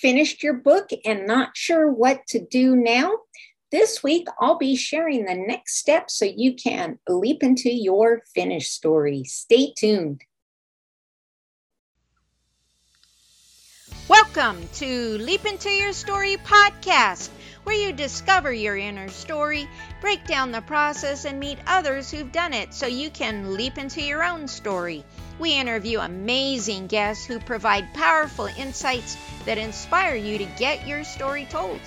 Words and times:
finished 0.00 0.42
your 0.42 0.54
book 0.54 0.90
and 1.04 1.26
not 1.26 1.56
sure 1.56 1.92
what 1.92 2.26
to 2.28 2.44
do 2.44 2.74
now? 2.74 3.12
This 3.70 4.02
week, 4.02 4.26
I'll 4.40 4.58
be 4.58 4.74
sharing 4.74 5.26
the 5.26 5.34
next 5.34 5.76
steps 5.76 6.14
so 6.14 6.24
you 6.24 6.54
can 6.54 6.98
leap 7.08 7.42
into 7.42 7.70
your 7.70 8.22
finished 8.34 8.72
story. 8.72 9.24
Stay 9.24 9.72
tuned. 9.76 10.22
Welcome 14.08 14.68
to 14.74 15.18
Leap 15.18 15.44
Into 15.44 15.70
Your 15.70 15.92
Story 15.92 16.36
podcast, 16.38 17.28
where 17.64 17.76
you 17.76 17.92
discover 17.92 18.52
your 18.52 18.76
inner 18.76 19.08
story, 19.08 19.68
break 20.00 20.26
down 20.26 20.50
the 20.50 20.60
process, 20.62 21.24
and 21.24 21.38
meet 21.38 21.58
others 21.66 22.10
who've 22.10 22.32
done 22.32 22.52
it 22.52 22.74
so 22.74 22.86
you 22.86 23.10
can 23.10 23.54
leap 23.54 23.78
into 23.78 24.02
your 24.02 24.24
own 24.24 24.48
story. 24.48 25.04
We 25.38 25.58
interview 25.58 26.00
amazing 26.00 26.86
guests 26.86 27.24
who 27.24 27.38
provide 27.38 27.94
powerful 27.94 28.46
insights 28.46 29.16
that 29.44 29.58
inspire 29.58 30.14
you 30.14 30.38
to 30.38 30.44
get 30.58 30.86
your 30.86 31.04
story 31.04 31.46
told. 31.50 31.80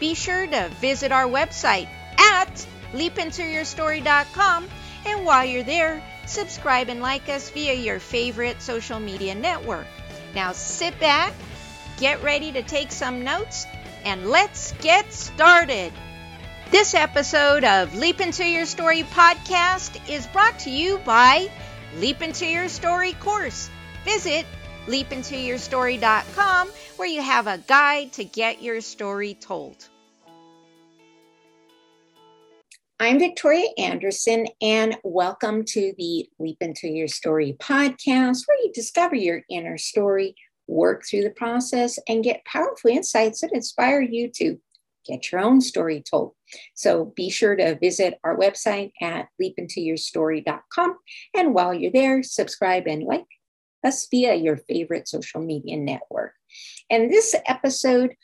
Be 0.00 0.14
sure 0.14 0.46
to 0.46 0.68
visit 0.80 1.12
our 1.12 1.26
website 1.26 1.88
at 2.18 2.66
leapintoyourstory.com, 2.92 4.68
and 5.06 5.24
while 5.24 5.44
you're 5.44 5.62
there, 5.62 6.02
subscribe 6.26 6.88
and 6.88 7.00
like 7.00 7.28
us 7.28 7.50
via 7.50 7.74
your 7.74 8.00
favorite 8.00 8.60
social 8.60 9.00
media 9.00 9.34
network. 9.34 9.86
Now 10.34 10.52
sit 10.52 10.98
back 11.00 11.32
get 11.98 12.22
ready 12.22 12.52
to 12.52 12.62
take 12.62 12.92
some 12.92 13.24
notes, 13.24 13.66
and 14.06 14.30
let's 14.30 14.70
get 14.74 15.12
started. 15.12 15.92
This 16.70 16.94
episode 16.94 17.64
of 17.64 17.92
Leap 17.96 18.20
Into 18.20 18.46
Your 18.46 18.64
Story 18.64 19.02
podcast 19.02 20.08
is 20.08 20.28
brought 20.28 20.60
to 20.60 20.70
you 20.70 20.98
by 20.98 21.50
Leap 21.96 22.22
Into 22.22 22.46
Your 22.46 22.68
Story 22.68 23.14
course. 23.14 23.68
Visit 24.04 24.46
leapintoyourstory.com 24.86 26.68
where 26.94 27.08
you 27.08 27.20
have 27.20 27.48
a 27.48 27.58
guide 27.58 28.12
to 28.12 28.24
get 28.24 28.62
your 28.62 28.80
story 28.80 29.34
told. 29.34 29.88
I'm 33.00 33.18
Victoria 33.18 33.66
Andersen, 33.76 34.46
and 34.62 34.96
welcome 35.02 35.64
to 35.64 35.92
the 35.98 36.28
Leap 36.38 36.58
Into 36.60 36.86
Your 36.86 37.08
Story 37.08 37.56
podcast, 37.58 38.44
where 38.46 38.58
you 38.62 38.70
discover 38.72 39.16
your 39.16 39.42
inner 39.50 39.76
story 39.76 40.36
work 40.66 41.04
through 41.06 41.22
the 41.22 41.30
process, 41.30 41.98
and 42.08 42.24
get 42.24 42.44
powerful 42.44 42.90
insights 42.90 43.40
that 43.40 43.52
inspire 43.52 44.00
you 44.00 44.28
to 44.36 44.58
get 45.06 45.30
your 45.30 45.40
own 45.40 45.60
story 45.60 46.02
told. 46.02 46.32
So 46.74 47.12
be 47.16 47.30
sure 47.30 47.56
to 47.56 47.78
visit 47.78 48.18
our 48.24 48.36
website 48.36 48.92
at 49.00 49.28
leapintoyourstory.com. 49.40 50.98
And 51.34 51.54
while 51.54 51.72
you're 51.72 51.92
there, 51.92 52.22
subscribe 52.22 52.86
and 52.86 53.04
like 53.04 53.24
us 53.84 54.06
via 54.10 54.34
your 54.34 54.56
favorite 54.56 55.08
social 55.08 55.40
media 55.40 55.76
network. 55.76 56.32
And 56.90 57.10
this 57.10 57.34
episode, 57.46 58.14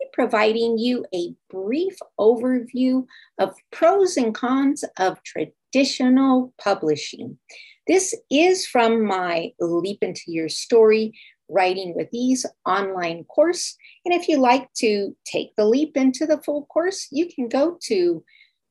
we're 0.00 0.08
providing 0.12 0.78
you 0.78 1.04
a 1.14 1.34
brief 1.48 1.96
overview 2.18 3.06
of 3.38 3.54
pros 3.70 4.16
and 4.16 4.34
cons 4.34 4.84
of 4.98 5.22
traditional 5.22 6.52
publishing. 6.60 7.38
This 7.86 8.14
is 8.30 8.66
from 8.66 9.04
my 9.04 9.52
Leap 9.60 9.98
Into 10.02 10.22
Your 10.28 10.48
Story 10.48 11.18
Writing 11.52 11.94
with 11.94 12.08
Ease 12.12 12.44
online 12.66 13.22
course. 13.24 13.76
And 14.04 14.12
if 14.14 14.28
you 14.28 14.38
like 14.38 14.72
to 14.78 15.16
take 15.24 15.54
the 15.56 15.66
leap 15.66 15.96
into 15.96 16.26
the 16.26 16.42
full 16.42 16.66
course, 16.66 17.08
you 17.10 17.32
can 17.32 17.48
go 17.48 17.78
to 17.82 18.24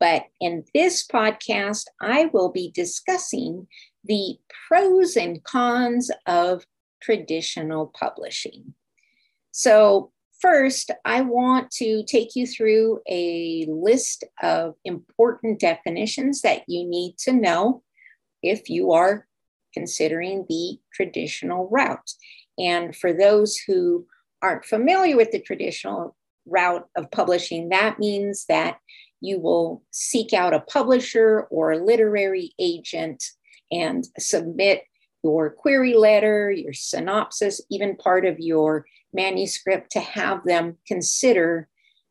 But 0.00 0.24
in 0.40 0.64
this 0.74 1.06
podcast, 1.06 1.84
I 2.00 2.26
will 2.32 2.50
be 2.50 2.72
discussing 2.74 3.68
the 4.04 4.38
pros 4.66 5.16
and 5.16 5.42
cons 5.44 6.10
of 6.26 6.66
traditional 7.00 7.92
publishing. 7.98 8.74
So, 9.52 10.10
first, 10.40 10.90
I 11.04 11.20
want 11.20 11.70
to 11.72 12.02
take 12.04 12.34
you 12.34 12.48
through 12.48 13.00
a 13.08 13.66
list 13.68 14.24
of 14.42 14.74
important 14.84 15.60
definitions 15.60 16.40
that 16.40 16.64
you 16.66 16.88
need 16.88 17.16
to 17.18 17.32
know 17.32 17.82
if 18.42 18.68
you 18.68 18.92
are 18.92 19.28
considering 19.72 20.46
the 20.48 20.78
traditional 20.92 21.68
route. 21.70 22.10
And 22.58 22.94
for 22.94 23.12
those 23.12 23.56
who 23.56 24.06
aren't 24.42 24.64
familiar 24.64 25.16
with 25.16 25.30
the 25.30 25.40
traditional 25.40 26.16
route 26.46 26.86
of 26.96 27.10
publishing, 27.10 27.68
that 27.68 27.98
means 27.98 28.46
that 28.46 28.78
you 29.20 29.38
will 29.38 29.82
seek 29.92 30.32
out 30.32 30.52
a 30.52 30.60
publisher 30.60 31.46
or 31.50 31.72
a 31.72 31.84
literary 31.84 32.52
agent 32.58 33.22
and 33.70 34.08
submit 34.18 34.82
your 35.22 35.50
query 35.50 35.94
letter, 35.94 36.50
your 36.50 36.72
synopsis, 36.72 37.60
even 37.70 37.96
part 37.96 38.26
of 38.26 38.40
your 38.40 38.84
manuscript 39.12 39.92
to 39.92 40.00
have 40.00 40.42
them 40.44 40.76
consider 40.86 41.68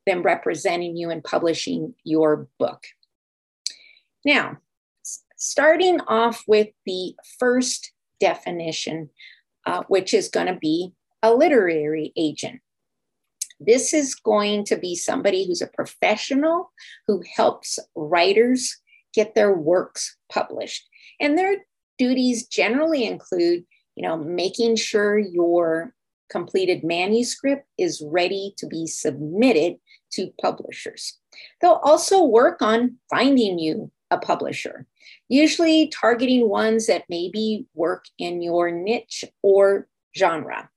them 0.07 0.23
representing 0.23 0.95
you 0.95 1.09
and 1.09 1.23
publishing 1.23 1.93
your 2.03 2.47
book. 2.57 2.83
Now, 4.23 4.57
starting 5.35 5.99
off 6.01 6.43
with 6.47 6.69
the 6.85 7.15
first 7.39 7.91
definition, 8.19 9.09
uh, 9.65 9.83
which 9.87 10.13
is 10.13 10.29
going 10.29 10.47
to 10.47 10.57
be 10.59 10.93
a 11.23 11.33
literary 11.33 12.11
agent. 12.15 12.61
This 13.59 13.93
is 13.93 14.15
going 14.15 14.65
to 14.65 14.75
be 14.75 14.95
somebody 14.95 15.45
who's 15.45 15.61
a 15.61 15.67
professional 15.67 16.71
who 17.07 17.23
helps 17.35 17.77
writers 17.95 18.77
get 19.13 19.35
their 19.35 19.53
works 19.53 20.17
published. 20.31 20.87
And 21.19 21.37
their 21.37 21.57
duties 21.97 22.47
generally 22.47 23.05
include, 23.05 23.65
you 23.95 24.03
know, 24.03 24.17
making 24.17 24.77
sure 24.77 25.17
your 25.19 25.93
completed 26.31 26.83
manuscript 26.83 27.67
is 27.77 28.01
ready 28.03 28.53
to 28.57 28.65
be 28.65 28.87
submitted 28.87 29.75
to 30.13 30.33
publishers. 30.41 31.19
They'll 31.59 31.81
also 31.83 32.23
work 32.23 32.61
on 32.61 32.97
finding 33.09 33.59
you 33.59 33.91
a 34.09 34.17
publisher, 34.17 34.87
usually 35.29 35.87
targeting 35.89 36.49
ones 36.49 36.87
that 36.87 37.03
maybe 37.09 37.67
work 37.75 38.05
in 38.17 38.41
your 38.41 38.71
niche 38.71 39.23
or 39.41 39.87
genre. 40.17 40.69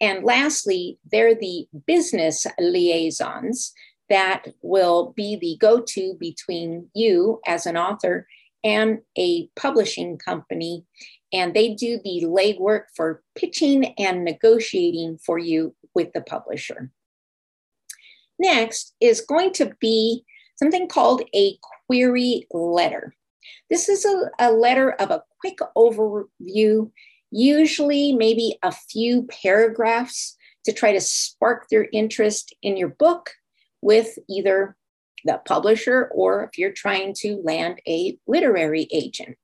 And 0.00 0.24
lastly, 0.24 0.98
they're 1.10 1.34
the 1.34 1.66
business 1.86 2.46
liaisons 2.58 3.72
that 4.08 4.48
will 4.62 5.12
be 5.16 5.36
the 5.36 5.56
go 5.60 5.80
to 5.80 6.14
between 6.20 6.88
you 6.94 7.40
as 7.46 7.66
an 7.66 7.76
author 7.76 8.26
and 8.62 9.00
a 9.18 9.48
publishing 9.56 10.18
company. 10.18 10.84
And 11.32 11.54
they 11.54 11.74
do 11.74 11.98
the 12.04 12.24
legwork 12.24 12.84
for 12.94 13.22
pitching 13.34 13.94
and 13.98 14.24
negotiating 14.24 15.18
for 15.18 15.38
you 15.38 15.74
with 15.94 16.12
the 16.12 16.20
publisher. 16.20 16.90
Next 18.38 18.94
is 19.00 19.20
going 19.20 19.52
to 19.54 19.74
be 19.80 20.24
something 20.56 20.88
called 20.88 21.22
a 21.34 21.58
query 21.86 22.46
letter. 22.50 23.14
This 23.70 23.88
is 23.88 24.04
a, 24.04 24.30
a 24.38 24.52
letter 24.52 24.92
of 24.92 25.10
a 25.10 25.22
quick 25.40 25.58
overview 25.76 26.90
usually 27.30 28.12
maybe 28.12 28.58
a 28.62 28.72
few 28.72 29.24
paragraphs 29.24 30.36
to 30.64 30.72
try 30.72 30.92
to 30.92 31.00
spark 31.00 31.68
their 31.68 31.88
interest 31.92 32.54
in 32.62 32.76
your 32.76 32.88
book 32.88 33.30
with 33.82 34.18
either 34.28 34.76
the 35.24 35.40
publisher 35.44 36.10
or 36.14 36.44
if 36.44 36.58
you're 36.58 36.72
trying 36.72 37.14
to 37.14 37.40
land 37.44 37.80
a 37.86 38.18
literary 38.26 38.88
agent. 38.92 39.36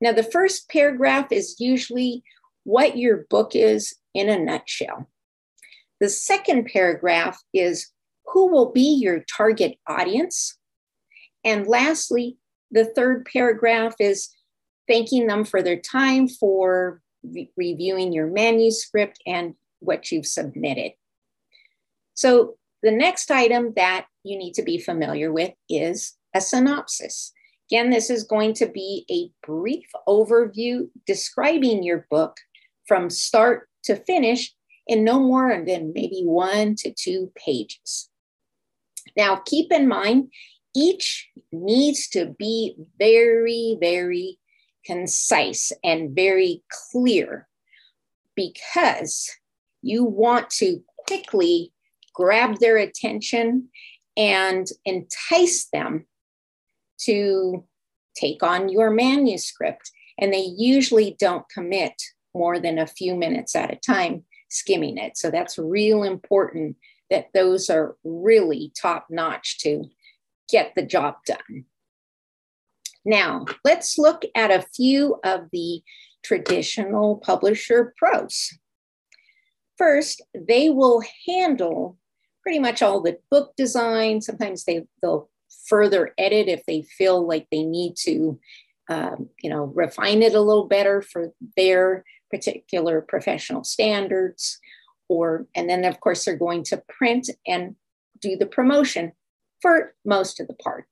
Now, 0.00 0.12
the 0.12 0.22
first 0.22 0.68
paragraph 0.70 1.32
is 1.32 1.56
usually 1.58 2.22
what 2.64 2.96
your 2.96 3.26
book 3.30 3.52
is 3.54 3.96
in 4.14 4.28
a 4.28 4.38
nutshell. 4.38 5.08
The 6.00 6.08
second 6.08 6.66
paragraph 6.66 7.42
is 7.52 7.90
who 8.26 8.48
will 8.48 8.70
be 8.70 8.98
your 9.00 9.24
target 9.36 9.78
audience. 9.86 10.56
And 11.44 11.66
lastly, 11.66 12.36
the 12.70 12.84
third 12.84 13.26
paragraph 13.32 13.94
is 13.98 14.28
thanking 14.86 15.26
them 15.26 15.44
for 15.44 15.62
their 15.62 15.78
time 15.78 16.28
for 16.28 17.00
re- 17.22 17.50
reviewing 17.56 18.12
your 18.12 18.26
manuscript 18.26 19.20
and 19.26 19.54
what 19.80 20.10
you've 20.10 20.26
submitted. 20.26 20.92
So, 22.14 22.56
the 22.82 22.90
next 22.92 23.30
item 23.30 23.72
that 23.74 24.06
you 24.22 24.38
need 24.38 24.54
to 24.54 24.62
be 24.62 24.78
familiar 24.78 25.32
with 25.32 25.52
is 25.68 26.16
a 26.34 26.40
synopsis. 26.40 27.32
Again, 27.70 27.90
this 27.90 28.08
is 28.08 28.22
going 28.22 28.54
to 28.54 28.66
be 28.66 29.04
a 29.10 29.30
brief 29.46 29.86
overview 30.06 30.88
describing 31.06 31.82
your 31.82 32.06
book 32.08 32.36
from 32.86 33.10
start 33.10 33.68
to 33.84 33.96
finish 33.96 34.54
in 34.86 35.04
no 35.04 35.20
more 35.20 35.62
than 35.66 35.92
maybe 35.92 36.22
one 36.24 36.74
to 36.76 36.92
two 36.92 37.30
pages. 37.36 38.08
Now, 39.16 39.42
keep 39.44 39.72
in 39.72 39.88
mind, 39.88 40.30
each 40.74 41.28
needs 41.52 42.08
to 42.10 42.34
be 42.38 42.76
very, 42.98 43.76
very 43.80 44.38
concise 44.88 45.70
and 45.84 46.14
very 46.14 46.62
clear 46.90 47.46
because 48.34 49.30
you 49.82 50.02
want 50.04 50.48
to 50.48 50.82
quickly 51.06 51.72
grab 52.14 52.58
their 52.58 52.78
attention 52.78 53.68
and 54.16 54.66
entice 54.84 55.68
them 55.72 56.06
to 56.98 57.64
take 58.16 58.42
on 58.42 58.68
your 58.68 58.90
manuscript. 58.90 59.90
And 60.18 60.32
they 60.32 60.46
usually 60.56 61.16
don't 61.20 61.48
commit 61.48 61.94
more 62.34 62.58
than 62.58 62.78
a 62.78 62.86
few 62.86 63.14
minutes 63.14 63.54
at 63.54 63.72
a 63.72 63.76
time 63.76 64.24
skimming 64.48 64.96
it. 64.96 65.16
So 65.16 65.30
that's 65.30 65.58
real 65.58 66.02
important 66.02 66.76
that 67.10 67.26
those 67.34 67.70
are 67.70 67.96
really 68.04 68.72
top 68.80 69.06
notch 69.10 69.58
to 69.60 69.84
get 70.50 70.72
the 70.74 70.84
job 70.84 71.16
done. 71.26 71.64
Now, 73.04 73.46
let's 73.64 73.98
look 73.98 74.22
at 74.34 74.50
a 74.50 74.66
few 74.74 75.18
of 75.24 75.48
the 75.52 75.82
traditional 76.22 77.16
publisher 77.16 77.94
pros. 77.96 78.58
First, 79.76 80.22
they 80.34 80.70
will 80.70 81.02
handle 81.26 81.96
pretty 82.42 82.58
much 82.58 82.82
all 82.82 83.00
the 83.00 83.18
book 83.30 83.54
design. 83.56 84.20
Sometimes 84.20 84.64
they, 84.64 84.86
they'll 85.00 85.30
further 85.66 86.12
edit 86.18 86.48
if 86.48 86.64
they 86.66 86.82
feel 86.82 87.26
like 87.26 87.46
they 87.50 87.62
need 87.62 87.94
to, 87.96 88.38
um, 88.88 89.28
you 89.40 89.50
know, 89.50 89.64
refine 89.64 90.22
it 90.22 90.34
a 90.34 90.40
little 90.40 90.66
better 90.66 91.00
for 91.02 91.32
their 91.56 92.04
particular 92.30 93.00
professional 93.00 93.64
standards. 93.64 94.58
Or, 95.08 95.46
and 95.54 95.68
then 95.70 95.84
of 95.84 96.00
course, 96.00 96.24
they're 96.24 96.36
going 96.36 96.64
to 96.64 96.82
print 96.88 97.30
and 97.46 97.76
do 98.20 98.36
the 98.36 98.46
promotion 98.46 99.12
for 99.62 99.94
most 100.04 100.40
of 100.40 100.48
the 100.48 100.54
part. 100.54 100.86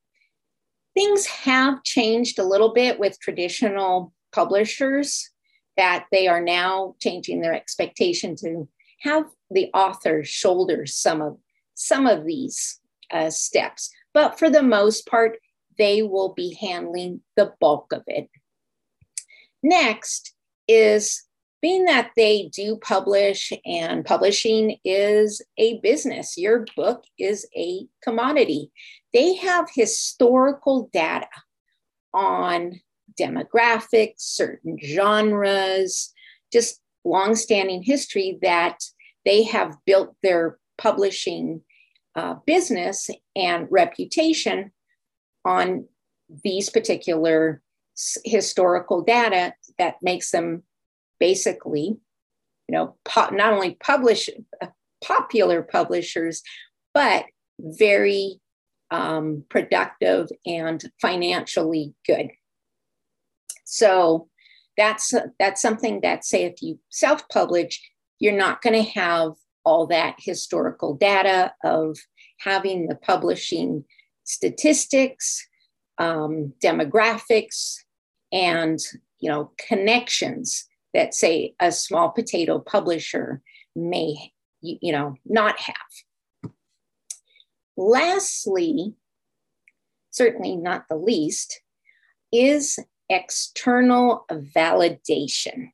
Things 0.97 1.27
have 1.27 1.85
changed 1.85 2.39
a 2.39 2.45
little 2.45 2.73
bit 2.73 2.99
with 2.99 3.21
traditional 3.21 4.15
publishers 4.33 5.31
that 5.77 6.07
they 6.11 6.27
are 6.27 6.41
now 6.41 6.95
changing 7.01 7.43
their 7.43 7.55
expectation 7.55 8.35
to 8.37 8.67
have 9.01 9.27
the 9.51 9.71
author 9.75 10.25
shoulder 10.25 10.87
some 10.87 11.21
of 11.21 11.37
some 11.75 12.07
of 12.07 12.25
these 12.25 12.81
uh, 13.13 13.31
steps 13.31 13.91
but 14.15 14.39
for 14.39 14.49
the 14.49 14.63
most 14.63 15.07
part 15.07 15.39
they 15.79 16.03
will 16.03 16.33
be 16.33 16.57
handling 16.61 17.21
the 17.37 17.53
bulk 17.61 17.93
of 17.93 18.03
it 18.07 18.29
next 19.63 20.35
is 20.67 21.27
being 21.63 21.87
that 21.87 22.11
they 22.17 22.49
do 22.55 22.77
publish 22.77 23.53
and 23.65 24.05
publishing 24.05 24.79
is 24.85 25.43
a 25.59 25.81
business, 25.81 26.37
your 26.37 26.65
book 26.77 27.03
is 27.19 27.45
a 27.57 27.87
commodity. 28.03 28.71
They 29.17 29.37
have 29.37 29.71
historical 29.75 30.91
data 30.93 31.31
on 32.13 32.83
demographics, 33.19 34.19
certain 34.19 34.77
genres, 34.85 36.13
just 36.53 36.83
longstanding 37.03 37.83
history 37.83 38.39
that 38.43 38.79
they 39.25 39.45
have 39.45 39.75
built 39.87 40.15
their 40.23 40.59
publishing 40.77 41.63
uh, 42.15 42.35
business 42.45 43.09
and 43.35 43.67
reputation 43.71 44.73
on 45.47 45.87
these 46.45 46.69
particular 46.69 47.63
historical 48.23 49.01
data 49.01 49.55
that 49.79 49.95
makes 50.03 50.31
them 50.31 50.63
basically, 51.19 51.97
you 52.69 52.73
know, 52.73 52.97
po- 53.07 53.31
not 53.31 53.55
only 53.55 53.77
publish 53.77 54.29
uh, 54.61 54.67
popular 55.03 55.63
publishers, 55.63 56.43
but 56.93 57.25
very 57.59 58.43
um, 58.91 59.45
productive 59.49 60.29
and 60.45 60.83
financially 61.01 61.95
good. 62.07 62.31
So 63.65 64.29
that's 64.77 65.15
that's 65.39 65.63
something 65.63 66.01
that 66.03 66.25
say 66.25 66.45
if 66.45 66.63
you 66.63 66.79
self-publish, 66.91 67.81
you're 68.19 68.37
not 68.37 68.63
going 68.63 68.75
to 68.75 68.91
have 68.99 69.33
all 69.65 69.87
that 69.89 70.17
historical 70.19 70.95
data 70.95 71.53
of 71.65 71.99
having 72.39 72.87
the 72.87 72.95
publishing 72.95 73.85
statistics, 74.25 75.47
um, 75.99 76.53
demographics, 76.63 77.79
and 78.33 78.79
you 79.19 79.31
know 79.31 79.51
connections 79.69 80.69
that 80.95 81.15
say 81.15 81.55
a 81.61 81.73
small 81.73 82.11
potato 82.11 82.59
publisher 82.59 83.43
may 83.75 84.33
you 84.61 84.93
know 84.93 85.15
not 85.25 85.59
have 85.61 85.77
lastly 87.77 88.95
certainly 90.11 90.57
not 90.57 90.87
the 90.89 90.97
least 90.97 91.61
is 92.33 92.79
external 93.09 94.25
validation 94.31 95.71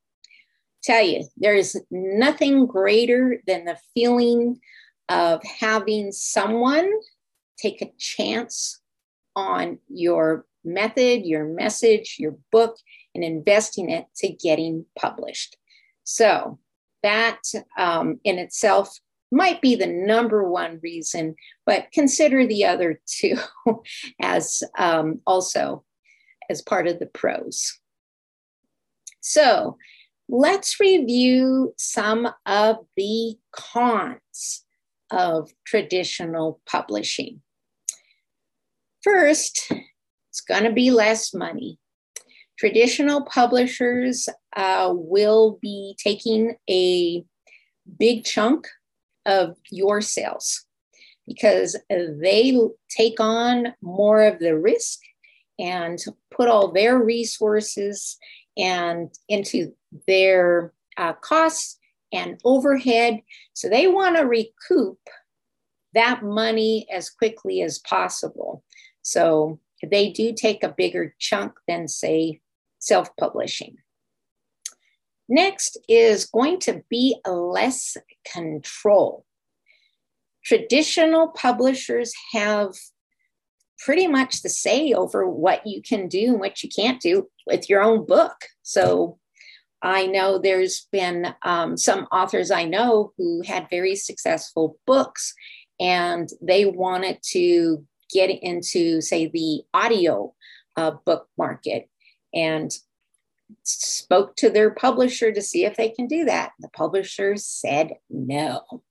tell 0.82 1.02
you 1.02 1.25
there 1.37 1.54
is 1.54 1.81
nothing 1.90 2.66
greater 2.66 3.40
than 3.46 3.64
the 3.64 3.78
feeling 3.94 4.60
of 5.08 5.43
having 5.60 6.12
someone 6.12 6.90
take 7.56 7.81
a 7.82 7.93
chance 7.99 8.81
on 9.34 9.78
your 9.88 10.44
method 10.64 11.25
your 11.25 11.44
message 11.44 12.16
your 12.19 12.37
book 12.50 12.76
and 13.14 13.25
investing 13.25 13.90
it 13.90 14.06
to 14.16 14.28
getting 14.28 14.84
published. 14.98 15.56
So 16.05 16.58
that 17.02 17.40
um, 17.76 18.20
in 18.25 18.38
itself 18.38 18.98
might 19.32 19.61
be 19.61 19.75
the 19.75 19.87
number 19.87 20.49
one 20.49 20.79
reason, 20.82 21.34
but 21.67 21.90
consider 21.93 22.46
the 22.46 22.64
other 22.64 23.00
two 23.06 23.37
as 24.20 24.62
um, 24.79 25.20
also 25.26 25.84
as 26.50 26.62
part 26.62 26.87
of 26.87 26.99
the 26.99 27.06
pros. 27.06 27.79
So 29.20 29.76
let's 30.29 30.79
review 30.79 31.75
some 31.79 32.29
of 32.46 32.76
the 32.96 33.37
cons 33.52 34.64
of 35.11 35.50
traditional 35.64 36.61
publishing. 36.67 37.40
First, 39.02 39.73
it's 40.31 40.40
going 40.40 40.64
to 40.64 40.73
be 40.73 40.90
less 40.90 41.34
money 41.34 41.79
traditional 42.62 43.23
publishers 43.25 44.29
uh, 44.56 44.88
will 44.94 45.58
be 45.61 45.96
taking 45.99 46.55
a 46.70 47.25
big 47.99 48.25
chunk 48.25 48.69
of 49.26 49.56
your 49.70 50.00
sales 50.00 50.64
because 51.26 51.76
they 51.88 52.58
take 52.88 53.20
on 53.20 53.74
more 53.81 54.22
of 54.22 54.38
the 54.38 54.56
risk 54.56 54.98
and 55.58 55.98
put 56.31 56.48
all 56.48 56.72
their 56.72 56.98
resources 56.98 58.19
and 58.56 59.10
into 59.29 59.72
their 60.06 60.72
uh, 60.96 61.12
costs 61.14 61.79
and 62.12 62.41
overhead 62.44 63.20
so 63.55 63.69
they 63.69 63.86
want 63.86 64.17
to 64.17 64.22
recoup 64.22 64.98
that 65.94 66.22
money 66.22 66.86
as 66.93 67.08
quickly 67.08 67.62
as 67.62 67.79
possible 67.79 68.64
so 69.02 69.58
they 69.82 70.10
do 70.10 70.32
take 70.32 70.62
a 70.62 70.69
bigger 70.69 71.14
chunk 71.19 71.52
than 71.67 71.88
say 71.88 72.41
self 72.79 73.14
publishing. 73.17 73.76
Next 75.32 75.79
is 75.89 76.27
going 76.27 76.58
to 76.58 76.82
be 76.91 77.17
less 77.27 77.96
control. 78.31 79.24
Traditional 80.44 81.29
publishers 81.29 82.12
have 82.34 82.74
pretty 83.79 84.06
much 84.06 84.43
the 84.43 84.51
say 84.51 84.93
over 84.93 85.27
what 85.27 85.67
you 85.67 85.81
can 85.81 86.06
do 86.06 86.32
and 86.32 86.41
what 86.41 86.62
you 86.62 86.69
can't 86.69 87.01
do 87.01 87.31
with 87.46 87.70
your 87.70 87.81
own 87.81 88.05
book. 88.05 88.34
So 88.60 89.19
I 89.81 90.06
know 90.06 90.39
there's 90.39 90.86
been 90.93 91.34
um, 91.43 91.79
some 91.79 92.08
authors 92.12 92.51
I 92.51 92.65
know 92.65 93.15
who 93.17 93.41
had 93.41 93.70
very 93.70 93.96
successful 93.96 94.77
books 94.86 95.32
and 95.81 96.29
they 96.43 96.67
wanted 96.67 97.20
to 97.31 97.82
get 98.12 98.29
into, 98.29 99.01
say, 99.01 99.29
the 99.29 99.62
audio 99.72 100.34
uh, 100.77 100.91
book 101.06 101.27
market 101.39 101.89
and 102.34 102.70
spoke 103.63 104.37
to 104.37 104.51
their 104.51 104.71
publisher 104.71 105.32
to 105.32 105.43
see 105.43 105.65
if 105.65 105.77
they 105.77 105.89
can 105.89 106.06
do 106.06 106.25
that. 106.25 106.53
The 106.61 106.69
publisher 106.69 107.37
said 107.37 107.93
no. 108.11 108.82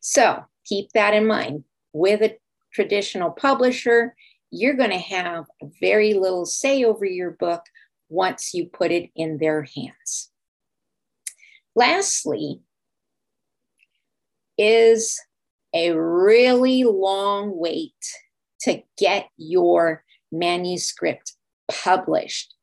So 0.00 0.44
keep 0.64 0.90
that 0.92 1.14
in 1.14 1.26
mind. 1.26 1.64
With 1.92 2.22
a 2.22 2.36
traditional 2.72 3.30
publisher, 3.30 4.14
you're 4.50 4.74
going 4.74 4.90
to 4.90 4.98
have 4.98 5.46
very 5.80 6.14
little 6.14 6.46
say 6.46 6.84
over 6.84 7.04
your 7.04 7.32
book 7.32 7.62
once 8.08 8.54
you 8.54 8.66
put 8.66 8.90
it 8.90 9.10
in 9.14 9.38
their 9.38 9.66
hands. 9.74 10.30
Lastly, 11.74 12.60
is 14.56 15.20
a 15.74 15.90
really 15.92 16.84
long 16.84 17.56
wait 17.56 17.92
to 18.60 18.82
get 18.96 19.28
your 19.36 20.04
manuscript 20.30 21.32
published 21.68 22.53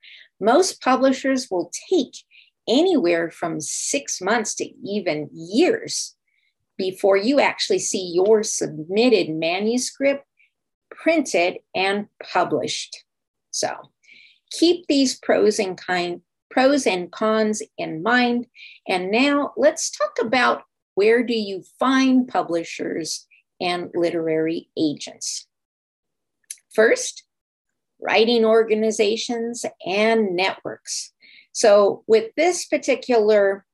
most 0.41 0.81
publishers 0.81 1.49
will 1.49 1.71
take 1.89 2.15
anywhere 2.67 3.29
from 3.29 3.61
six 3.61 4.21
months 4.21 4.55
to 4.55 4.65
even 4.83 5.29
years 5.33 6.15
before 6.77 7.17
you 7.17 7.39
actually 7.39 7.79
see 7.79 8.11
your 8.13 8.43
submitted 8.43 9.29
manuscript 9.29 10.25
printed 10.89 11.57
and 11.75 12.07
published. 12.21 13.03
So 13.51 13.91
keep 14.51 14.87
these 14.87 15.17
pros 15.17 15.59
and 15.59 15.77
kind 15.77 16.21
pros 16.49 16.85
and 16.85 17.11
cons 17.11 17.61
in 17.77 18.03
mind. 18.03 18.45
And 18.87 19.09
now 19.09 19.53
let's 19.55 19.89
talk 19.89 20.17
about 20.19 20.63
where 20.95 21.23
do 21.23 21.33
you 21.33 21.63
find 21.79 22.27
publishers 22.27 23.25
and 23.61 23.89
literary 23.93 24.69
agents. 24.77 25.47
First, 26.73 27.23
writing 28.01 28.45
organizations 28.45 29.65
and 29.85 30.35
networks. 30.35 31.13
So, 31.53 32.03
with 32.07 32.31
this 32.35 32.65
particular 32.65 33.65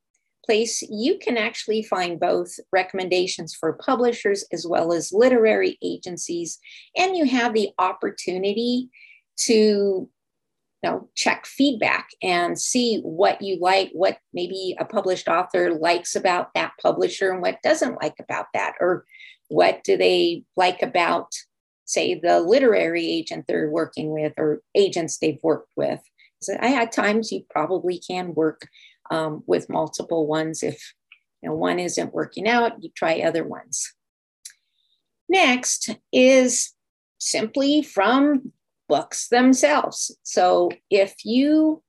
place, 0.45 0.81
you 0.81 1.19
can 1.19 1.37
actually 1.37 1.83
find 1.83 2.19
both 2.19 2.51
recommendations 2.71 3.53
for 3.53 3.73
publishers 3.73 4.45
as 4.51 4.65
well 4.65 4.93
as 4.93 5.11
literary 5.13 5.77
agencies, 5.83 6.59
and 6.95 7.15
you 7.15 7.25
have 7.25 7.53
the 7.53 7.69
opportunity 7.77 8.89
to 9.37 10.09
you 10.83 10.89
know, 10.89 11.09
check 11.15 11.45
feedback 11.45 12.09
and 12.21 12.59
see 12.59 12.99
what 13.01 13.41
you 13.41 13.57
like, 13.59 13.89
what 13.93 14.17
maybe 14.33 14.75
a 14.79 14.85
published 14.85 15.27
author 15.27 15.73
likes 15.73 16.15
about 16.15 16.53
that 16.53 16.71
publisher 16.81 17.31
and 17.31 17.41
what 17.41 17.61
doesn't 17.63 18.01
like 18.01 18.15
about 18.19 18.45
that, 18.53 18.73
or 18.79 19.03
what 19.49 19.83
do 19.83 19.97
they 19.97 20.43
like 20.55 20.81
about, 20.81 21.33
say, 21.87 22.15
the 22.15 22.39
literary 22.41 23.05
agent 23.05 23.45
they're 23.47 23.69
working 23.69 24.11
with 24.11 24.33
or 24.37 24.61
agents 24.75 25.17
they've 25.17 25.39
worked 25.41 25.71
with. 25.75 25.99
So 26.41 26.55
I 26.61 26.67
had 26.67 26.91
times 26.91 27.31
you 27.31 27.43
probably 27.49 27.99
can 27.99 28.35
work 28.35 28.67
um, 29.09 29.43
with 29.47 29.69
multiple 29.69 30.27
ones. 30.27 30.61
If 30.61 30.93
you 31.41 31.49
know, 31.49 31.55
one 31.55 31.79
isn't 31.79 32.13
working 32.13 32.47
out, 32.47 32.83
you 32.83 32.89
try 32.95 33.21
other 33.21 33.43
ones. 33.43 33.93
Next 35.29 35.89
is 36.11 36.73
simply 37.17 37.81
from 37.81 38.51
books 38.87 39.29
themselves. 39.29 40.15
So 40.23 40.69
if 40.89 41.15
you 41.25 41.83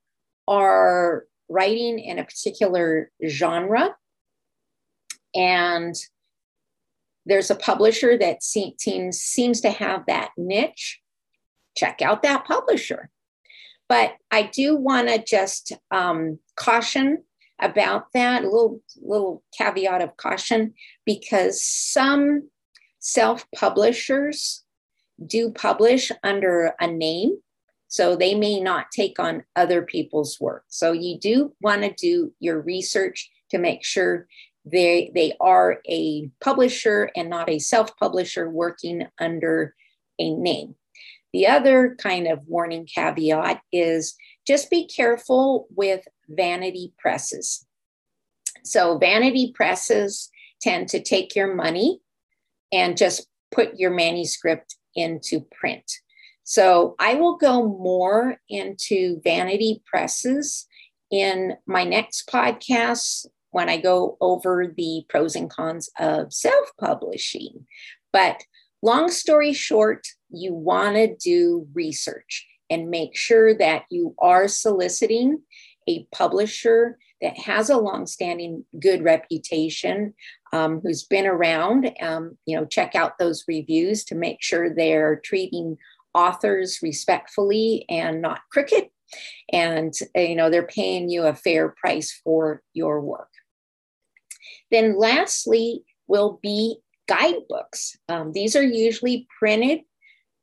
are 0.49 1.25
writing 1.49 1.99
in 1.99 2.19
a 2.19 2.25
particular 2.25 3.11
genre 3.26 3.95
and 5.35 5.95
there's 7.29 7.51
a 7.51 7.55
publisher 7.55 8.17
that 8.19 8.43
seems, 8.43 9.19
seems 9.19 9.61
to 9.61 9.71
have 9.71 10.05
that 10.07 10.31
niche, 10.37 11.01
check 11.77 12.01
out 12.01 12.23
that 12.23 12.47
publisher. 12.47 13.11
But 13.89 14.15
I 14.31 14.43
do 14.43 14.77
want 14.77 15.09
to 15.09 15.23
just 15.23 15.73
um, 15.91 16.39
caution 16.57 17.23
about 17.61 18.13
that, 18.15 18.43
a 18.43 18.47
little, 18.47 18.81
little 19.01 19.43
caveat 19.57 20.03
of 20.03 20.17
caution, 20.17 20.75
because 21.05 21.63
some 21.63 22.49
self 22.99 23.47
publishers 23.55 24.65
do 25.25 25.51
publish 25.51 26.11
under 26.23 26.75
a 26.81 26.87
name. 26.87 27.39
So 27.89 28.17
they 28.17 28.35
may 28.35 28.61
not 28.61 28.91
take 28.91 29.19
on 29.19 29.45
other 29.57 29.83
people's 29.83 30.39
work. 30.41 30.65
So 30.69 30.93
you 30.93 31.19
do 31.19 31.55
want 31.61 31.83
to 31.83 31.93
do 31.93 32.33
your 32.39 32.61
research 32.61 33.31
to 33.51 33.59
make 33.59 33.85
sure 33.85 34.27
they, 34.71 35.11
they 35.15 35.35
are 35.41 35.81
a 35.89 36.31
publisher 36.41 37.11
and 37.17 37.31
not 37.31 37.49
a 37.49 37.59
self 37.59 37.97
publisher 37.97 38.49
working 38.51 39.07
under 39.21 39.75
a 40.19 40.35
name. 40.35 40.75
The 41.33 41.47
other 41.47 41.97
kind 41.99 42.27
of 42.27 42.47
warning 42.47 42.87
caveat 42.87 43.61
is 43.73 44.17
just 44.47 44.71
be 44.71 44.87
careful 44.87 45.67
with 45.75 46.07
vanity 46.29 46.93
presses. 46.99 47.67
So, 48.65 48.99
vanity 48.99 49.53
presses 49.55 50.31
tend 50.61 50.89
to 50.89 51.03
take 51.03 51.37
your 51.37 51.55
money 51.55 52.01
and 52.73 52.97
just 52.97 53.27
put 53.53 53.79
your 53.79 53.91
manuscript 53.91 54.77
into 54.95 55.41
print. 55.41 55.91
So 56.45 56.95
I 56.99 57.15
will 57.15 57.37
go 57.37 57.67
more 57.67 58.39
into 58.49 59.21
vanity 59.23 59.83
presses 59.85 60.67
in 61.11 61.57
my 61.67 61.85
next 61.85 62.29
podcast 62.29 63.27
when 63.50 63.69
I 63.69 63.78
go 63.78 64.17
over 64.21 64.73
the 64.76 65.05
pros 65.09 65.35
and 65.35 65.50
cons 65.50 65.90
of 65.99 66.33
self 66.33 66.71
publishing. 66.81 67.67
But 68.12 68.43
long 68.83 69.11
story 69.11 69.52
short, 69.52 70.07
you 70.31 70.55
want 70.55 70.97
to 70.97 71.17
do 71.17 71.67
research 71.75 72.47
and 72.71 72.90
make 72.90 73.17
sure 73.17 73.55
that 73.55 73.85
you 73.90 74.14
are 74.19 74.49
soliciting 74.49 75.40
a 75.88 76.07
publisher 76.12 76.99
that 77.21 77.38
has 77.38 77.71
a 77.71 77.78
long-standing 77.78 78.64
good 78.78 79.02
reputation 79.02 80.14
um, 80.52 80.81
who's 80.83 81.05
been 81.05 81.26
around 81.26 81.90
um, 82.00 82.37
you 82.47 82.57
know 82.57 82.64
check 82.64 82.95
out 82.95 83.19
those 83.19 83.45
reviews 83.49 84.05
to 84.05 84.14
make 84.14 84.43
sure 84.43 84.73
they're 84.73 85.21
treating 85.25 85.76
authors 86.14 86.81
respectfully 86.83 87.85
and 87.88 88.23
not 88.23 88.40
crooked 88.52 88.88
and 89.52 89.95
you 90.14 90.37
know 90.37 90.50
they're 90.50 90.67
paying 90.67 91.09
you 91.09 91.25
a 91.25 91.35
fair 91.35 91.75
price 91.81 92.21
for 92.25 92.62
your 92.75 93.00
work 93.00 93.31
then 94.71 94.99
lastly 94.99 95.83
will 96.07 96.39
be 96.43 96.77
guidebooks 97.09 97.97
um, 98.09 98.33
these 98.33 98.55
are 98.55 98.63
usually 98.63 99.27
printed 99.39 99.81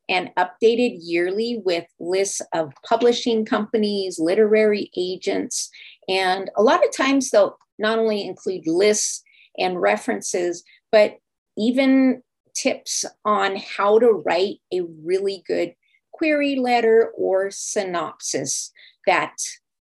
and 0.08 0.30
updated 0.38 0.98
yearly 1.02 1.62
with 1.64 1.86
lists 2.00 2.42
of 2.54 2.72
publishing 2.88 3.46
companies, 3.46 4.20
literary 4.20 4.92
agents, 4.96 5.70
and 6.08 6.50
a 6.56 6.62
lot 6.62 6.86
of 6.86 6.96
times 6.96 7.32
they'll 7.32 7.58
not 7.80 8.00
only 8.00 8.26
include 8.26 8.68
lists 8.68 9.24
and 9.58 9.82
references, 9.82 10.64
but 10.92 11.18
even 11.58 12.22
tips 12.56 13.06
on 13.26 13.58
how 13.58 14.00
to 14.00 14.12
write 14.26 14.58
a 14.74 14.82
really 15.04 15.44
good 15.48 15.74
query 16.12 16.56
letter 16.56 17.12
or 17.18 17.50
synopsis 17.52 18.72
that 19.06 19.36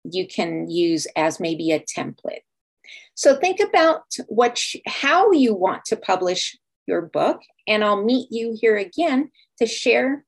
you 0.04 0.28
can 0.28 0.70
use 0.70 1.06
as 1.16 1.40
maybe 1.40 1.72
a 1.72 1.80
template. 1.80 2.42
So 3.15 3.36
think 3.36 3.60
about 3.60 4.03
what 4.27 4.60
how 4.88 5.32
you 5.32 5.53
want 5.53 5.86
to 5.86 5.96
publish 5.96 6.58
your 6.88 7.01
book 7.01 7.41
and 7.67 7.84
I'll 7.84 8.03
meet 8.03 8.27
you 8.32 8.58
here 8.60 8.77
again 8.77 9.29
to 9.60 9.65
share 9.65 10.25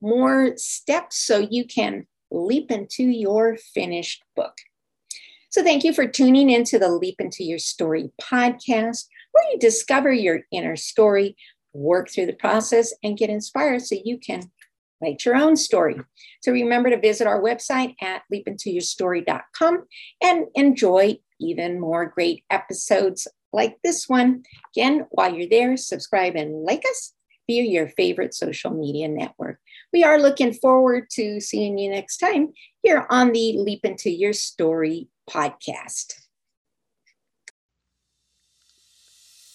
more 0.00 0.52
steps 0.56 1.18
so 1.18 1.38
you 1.50 1.66
can 1.66 2.06
leap 2.30 2.70
into 2.70 3.04
your 3.04 3.56
finished 3.74 4.22
book. 4.36 4.54
So, 5.50 5.62
thank 5.62 5.82
you 5.82 5.94
for 5.94 6.06
tuning 6.06 6.50
into 6.50 6.78
the 6.78 6.90
Leap 6.90 7.16
Into 7.18 7.42
Your 7.42 7.58
Story 7.58 8.10
podcast, 8.20 9.06
where 9.32 9.50
you 9.50 9.58
discover 9.58 10.12
your 10.12 10.40
inner 10.52 10.76
story, 10.76 11.36
work 11.72 12.10
through 12.10 12.26
the 12.26 12.34
process, 12.34 12.92
and 13.02 13.16
get 13.16 13.30
inspired 13.30 13.82
so 13.82 13.96
you 14.04 14.18
can 14.18 14.42
write 15.00 15.24
your 15.24 15.36
own 15.36 15.56
story. 15.56 15.96
So, 16.42 16.52
remember 16.52 16.90
to 16.90 17.00
visit 17.00 17.26
our 17.26 17.40
website 17.40 17.94
at 18.02 18.22
leapintoyourstory.com 18.32 19.84
and 20.22 20.44
enjoy 20.54 21.18
even 21.40 21.80
more 21.80 22.06
great 22.06 22.44
episodes 22.50 23.28
like 23.52 23.78
this 23.82 24.08
one. 24.08 24.42
Again, 24.74 25.06
while 25.10 25.34
you're 25.34 25.48
there, 25.48 25.76
subscribe 25.76 26.36
and 26.36 26.64
like 26.64 26.82
us 26.88 27.14
via 27.46 27.62
your 27.62 27.88
favorite 27.88 28.34
social 28.34 28.70
media 28.70 29.08
network. 29.08 29.58
We 29.92 30.04
are 30.04 30.18
looking 30.18 30.52
forward 30.52 31.08
to 31.12 31.40
seeing 31.40 31.78
you 31.78 31.90
next 31.90 32.18
time 32.18 32.52
here 32.82 33.06
on 33.08 33.32
the 33.32 33.54
Leap 33.58 33.84
Into 33.84 34.10
Your 34.10 34.34
Story 34.34 35.08
podcast. 35.28 36.14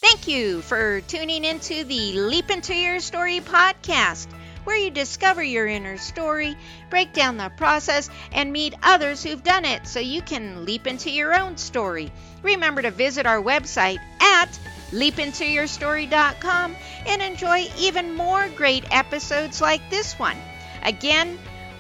Thank 0.02 0.28
you 0.28 0.62
for 0.62 1.00
tuning 1.02 1.46
into 1.46 1.86
the 1.86 2.20
Leap 2.20 2.52
Into 2.52 2.76
Your 2.76 3.00
Story 3.00 3.40
podcast, 3.40 4.28
where 4.64 4.78
you 4.78 4.92
discover 4.92 5.44
your 5.44 5.68
inner 5.68 5.98
story, 5.98 6.56
break 6.90 7.14
down 7.14 7.38
the 7.38 7.50
process, 7.50 8.10
and 8.32 8.52
meet 8.52 8.76
others 8.84 9.24
who've 9.24 9.44
done 9.44 9.66
it 9.66 9.88
so 9.88 10.00
you 10.00 10.22
can 10.22 10.66
leap 10.66 10.88
into 10.88 11.10
your 11.10 11.34
own 11.34 11.58
story. 11.58 12.12
Remember 12.42 12.82
to 12.82 12.92
visit 12.92 13.26
our 13.26 13.42
website 13.42 14.00
at 14.22 14.60
leapintoyourstory.com 14.92 16.76
and 17.08 17.22
enjoy 17.22 17.68
even 17.78 18.16
more 18.16 18.48
great 18.50 18.86
episodes 18.92 19.60
like 19.62 19.90
this 19.90 20.18
one. 20.20 20.38
Again, 20.84 21.38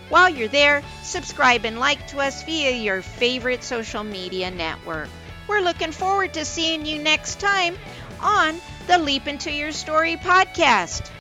while 0.09 0.29
you're 0.29 0.47
there, 0.47 0.83
subscribe 1.01 1.65
and 1.65 1.79
like 1.79 2.05
to 2.07 2.19
us 2.19 2.43
via 2.43 2.71
your 2.71 3.01
favorite 3.01 3.63
social 3.63 4.03
media 4.03 4.51
network. 4.51 5.09
We're 5.47 5.61
looking 5.61 5.91
forward 5.91 6.33
to 6.35 6.45
seeing 6.45 6.85
you 6.85 7.01
next 7.01 7.39
time 7.39 7.77
on 8.21 8.59
the 8.87 8.97
Leap 8.97 9.27
Into 9.27 9.51
Your 9.51 9.71
Story 9.71 10.15
podcast. 10.15 11.12